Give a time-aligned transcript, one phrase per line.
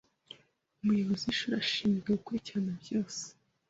[0.81, 3.21] umuyobozi w'ishuri ashinzwe gukurikirana byose